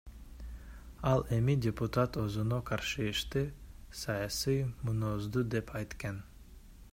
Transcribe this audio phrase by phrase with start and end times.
[1.09, 3.45] Ал эми депутат өзүнө каршы ишти
[4.01, 6.19] саясий мүнөздүү деп айткан.